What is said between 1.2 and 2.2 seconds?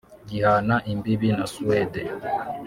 na Suède